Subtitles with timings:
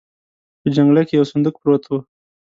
[0.61, 1.91] په جنګله کې يو صندوق پروت و.